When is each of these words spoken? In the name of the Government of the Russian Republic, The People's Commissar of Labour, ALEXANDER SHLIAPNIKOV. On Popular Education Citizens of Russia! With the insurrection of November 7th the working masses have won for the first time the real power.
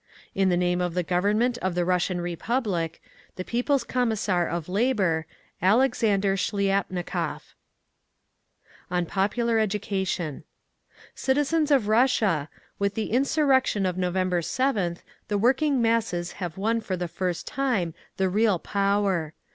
In 0.33 0.49
the 0.49 0.57
name 0.57 0.81
of 0.81 0.95
the 0.95 1.03
Government 1.03 1.59
of 1.59 1.75
the 1.75 1.85
Russian 1.85 2.21
Republic, 2.21 3.03
The 3.35 3.45
People's 3.45 3.83
Commissar 3.83 4.47
of 4.49 4.67
Labour, 4.67 5.27
ALEXANDER 5.61 6.37
SHLIAPNIKOV. 6.37 7.53
On 8.89 9.05
Popular 9.05 9.59
Education 9.59 10.43
Citizens 11.13 11.69
of 11.69 11.87
Russia! 11.87 12.49
With 12.79 12.95
the 12.95 13.11
insurrection 13.11 13.85
of 13.85 13.95
November 13.99 14.41
7th 14.41 15.03
the 15.27 15.37
working 15.37 15.83
masses 15.83 16.31
have 16.41 16.57
won 16.57 16.81
for 16.81 16.97
the 16.97 17.07
first 17.07 17.45
time 17.45 17.93
the 18.17 18.27
real 18.27 18.57
power. 18.57 19.35